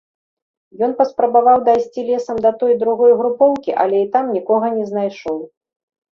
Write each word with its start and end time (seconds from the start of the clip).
Ён 0.85 0.91
паспрабаваў 0.99 1.57
дайсці 1.67 2.05
лесам 2.07 2.37
да 2.45 2.51
той 2.61 2.73
другой 2.83 3.13
групоўкі, 3.19 3.75
але 3.83 3.99
і 4.05 4.09
там 4.15 4.25
нікога 4.39 4.67
не 4.79 4.85
знайшоў. 4.93 5.37